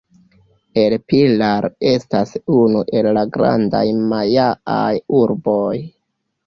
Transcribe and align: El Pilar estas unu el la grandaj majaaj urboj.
El 0.83 0.95
Pilar 1.11 1.67
estas 1.91 2.33
unu 2.63 2.81
el 3.01 3.11
la 3.19 3.27
grandaj 3.37 3.85
majaaj 4.17 4.93
urboj. 5.23 5.75